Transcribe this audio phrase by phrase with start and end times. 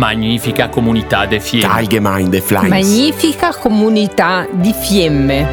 [0.00, 1.74] Magnifica comunità de Fiemme.
[1.74, 2.70] Allgemeine Fleiß.
[2.70, 5.46] Magnifica comunità di Fiemme.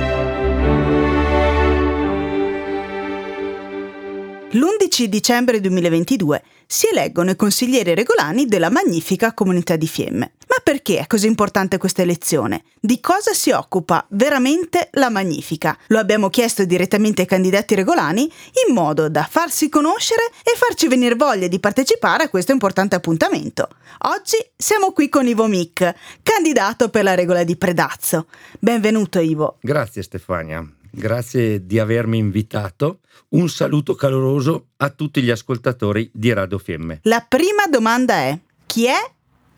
[4.52, 10.37] L'11 dicembre 2022 si eleggono i consiglieri regolani della magnifica comunità di Fiemme.
[10.48, 12.64] Ma perché è così importante questa elezione?
[12.80, 15.78] Di cosa si occupa veramente la magnifica?
[15.88, 18.32] Lo abbiamo chiesto direttamente ai candidati regolani
[18.68, 23.68] in modo da farsi conoscere e farci venire voglia di partecipare a questo importante appuntamento.
[24.10, 28.28] Oggi siamo qui con Ivo Mic, candidato per la regola di Predazzo.
[28.60, 29.58] Benvenuto Ivo.
[29.62, 30.66] Grazie Stefania.
[30.90, 33.00] Grazie di avermi invitato.
[33.30, 37.02] Un saluto caloroso a tutti gli ascoltatori di Radio Fiemme.
[37.04, 38.98] La prima domanda è chi è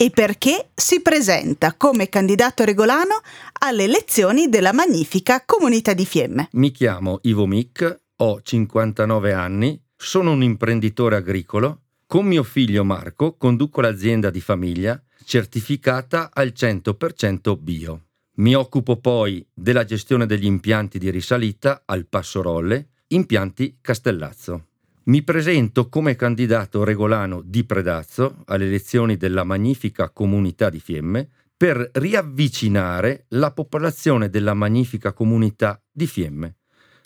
[0.01, 3.19] e perché si presenta come candidato regolano
[3.59, 6.47] alle elezioni della magnifica comunità di Fiemme.
[6.53, 11.81] Mi chiamo Ivo Mic, ho 59 anni, sono un imprenditore agricolo.
[12.07, 18.05] Con mio figlio Marco conduco l'azienda di famiglia certificata al 100% bio.
[18.35, 24.68] Mi occupo poi della gestione degli impianti di risalita al Passo Rolle, impianti Castellazzo.
[25.09, 31.89] Mi presento come candidato regolano di Predazzo alle elezioni della magnifica comunità di Fiemme per
[31.93, 36.57] riavvicinare la popolazione della magnifica comunità di Fiemme.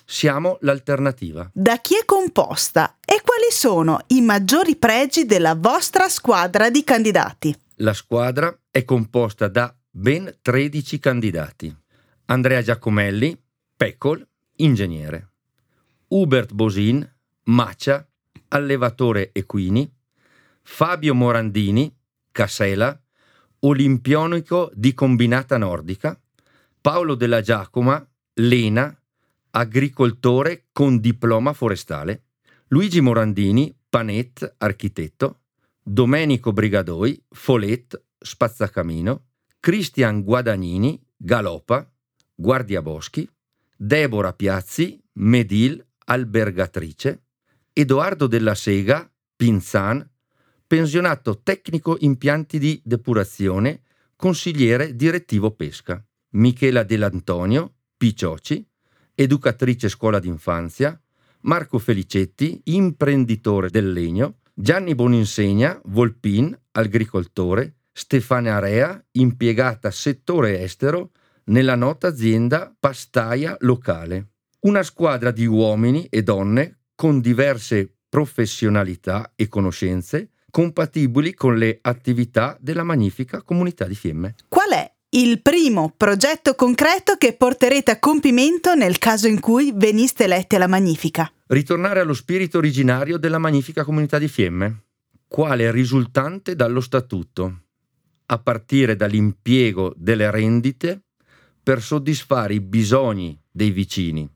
[0.03, 1.49] Siamo l'alternativa.
[1.53, 7.55] Da chi è composta e quali sono i maggiori pregi della vostra squadra di candidati?
[7.75, 11.73] La squadra è composta da ben 13 candidati.
[12.25, 13.41] Andrea Giacomelli,
[13.77, 15.29] Pecol, ingegnere.
[16.09, 17.09] Hubert Bosin,
[17.45, 18.07] Maccia,
[18.49, 19.91] allevatore equini.
[20.61, 21.93] Fabio Morandini,
[22.31, 22.97] Casela,
[23.59, 26.19] olimpionico di combinata nordica.
[26.79, 28.05] Paolo della Giacoma,
[28.35, 28.97] Lena,
[29.51, 32.27] agricoltore con diploma forestale.
[32.67, 35.41] Luigi Morandini, Panet, architetto.
[35.81, 39.25] Domenico Brigadoi, Folet, spazzacamino.
[39.59, 41.89] Cristian Guadagnini, Galopa,
[42.35, 43.29] Guardiaboschi,
[43.77, 47.23] Deborah Piazzi, Medil, albergatrice,
[47.75, 50.07] Edoardo della Sega, Pinzan,
[50.67, 53.81] pensionato tecnico impianti di depurazione,
[54.15, 58.63] consigliere direttivo pesca, Michela Dell'Antonio, Picioci,
[59.15, 60.99] educatrice scuola d'infanzia,
[61.41, 71.09] Marco Felicetti, imprenditore del legno, Gianni Boninsegna, Volpin, agricoltore, Stefania Area, impiegata settore estero
[71.45, 74.33] nella nota azienda pastaia locale.
[74.61, 82.55] Una squadra di uomini e donne con diverse professionalità e conoscenze compatibili con le attività
[82.61, 84.35] della magnifica comunità di Fiemme.
[84.47, 90.25] Qual è il primo progetto concreto che porterete a compimento nel caso in cui veniste
[90.25, 91.31] eletti alla magnifica?
[91.47, 94.83] Ritornare allo spirito originario della magnifica comunità di Fiemme,
[95.27, 97.61] quale risultante dallo statuto,
[98.27, 101.01] a partire dall'impiego delle rendite
[101.63, 104.29] per soddisfare i bisogni dei vicini,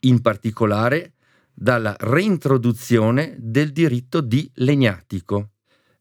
[0.00, 1.14] in particolare
[1.54, 5.50] dalla reintroduzione del diritto di legnatico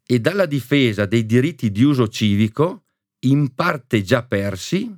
[0.05, 2.85] e dalla difesa dei diritti di uso civico
[3.19, 4.93] in parte già persi,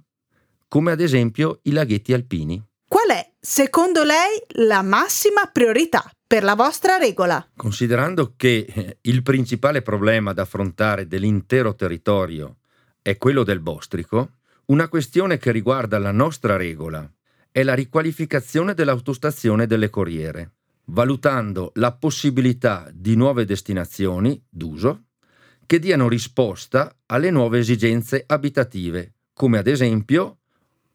[0.67, 2.63] come ad esempio i laghetti alpini.
[2.87, 7.45] Qual è, secondo lei, la massima priorità per la vostra regola?
[7.55, 12.57] Considerando che eh, il principale problema da affrontare dell'intero territorio
[13.01, 14.37] è quello del bostrico,
[14.67, 17.07] una questione che riguarda la nostra regola
[17.55, 20.55] è la riqualificazione dell'autostazione delle corriere,
[20.87, 25.03] valutando la possibilità di nuove destinazioni d'uso
[25.65, 30.39] che diano risposta alle nuove esigenze abitative, come ad esempio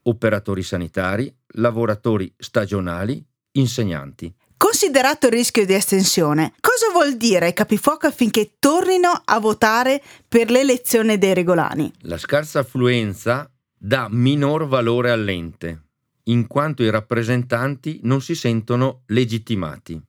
[0.03, 4.31] operatori sanitari, lavoratori stagionali, insegnanti.
[4.59, 10.51] Considerato il rischio di estensione, cosa vuol dire ai capifuoco affinché tornino a votare per
[10.51, 11.91] l'elezione dei regolani?
[12.01, 15.85] La scarsa affluenza dà minor valore all'ente,
[16.31, 20.01] in quanto i rappresentanti non si sentono legittimati.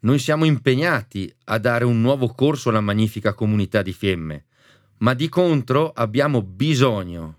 [0.00, 4.44] Noi siamo impegnati a dare un nuovo corso alla magnifica comunità di Fiemme,
[4.98, 7.38] ma di contro abbiamo bisogno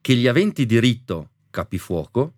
[0.00, 2.34] che gli aventi diritto, capifuoco,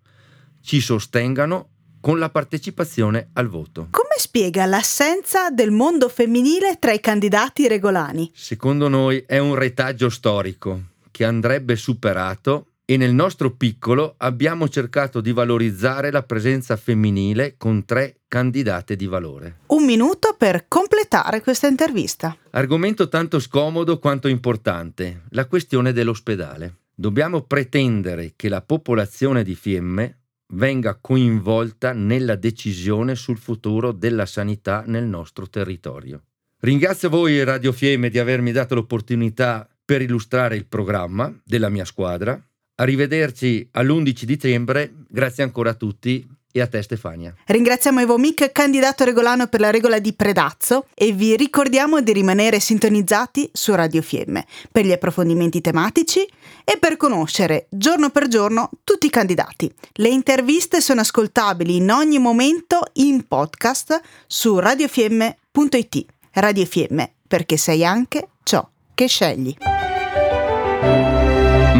[0.61, 1.69] ci sostengano
[2.01, 3.87] con la partecipazione al voto.
[3.91, 8.29] Come spiega l'assenza del mondo femminile tra i candidati regolani?
[8.33, 10.81] Secondo noi è un retaggio storico
[11.11, 17.85] che andrebbe superato e nel nostro piccolo abbiamo cercato di valorizzare la presenza femminile con
[17.85, 19.59] tre candidate di valore.
[19.67, 22.35] Un minuto per completare questa intervista.
[22.49, 26.77] Argomento tanto scomodo quanto importante, la questione dell'ospedale.
[26.95, 30.21] Dobbiamo pretendere che la popolazione di Fiemme
[30.53, 36.23] venga coinvolta nella decisione sul futuro della sanità nel nostro territorio.
[36.61, 42.43] Ringrazio voi Radio Fiemme di avermi dato l'opportunità per illustrare il programma della mia squadra.
[42.79, 47.33] Arrivederci all'11 dicembre, grazie ancora a tutti e a te Stefania.
[47.45, 52.59] Ringraziamo Evo Mic, candidato regolano per la regola di Predazzo e vi ricordiamo di rimanere
[52.59, 56.25] sintonizzati su Radio Fiemme per gli approfondimenti tematici
[56.63, 59.71] e per conoscere giorno per giorno tutti i candidati.
[59.93, 66.05] Le interviste sono ascoltabili in ogni momento in podcast su radiofiemme.it.
[66.31, 69.55] Radio Fiemme, perché sei anche ciò che scegli.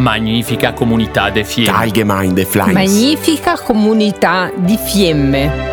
[0.00, 1.76] Magnifica comunità de Fiemme.
[1.76, 2.72] Allgemeine Fleiß.
[2.72, 5.69] Magnifica comunità di fiemme.